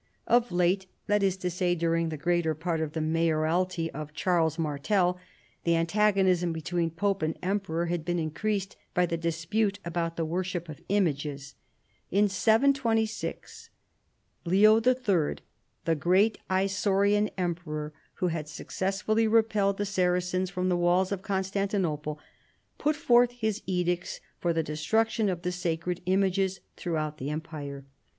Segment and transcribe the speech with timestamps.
[0.25, 4.57] Of late— that is to say, during the greater part of the mayoralty of Charles
[4.57, 5.19] Martel—
[5.63, 10.67] the antagonism between pope and emperor had been increased by the dispute about the worship
[10.69, 11.53] of images.
[12.09, 13.69] In 72Q
[14.43, 15.35] Leo III.
[15.85, 21.21] the great Isaurian emperor who had suc cessfully repelled the Saracens from the walls of
[21.21, 22.19] Constantinople,
[22.79, 27.85] put forth his edicts for the destruc tion of the sacred images throughout the empire.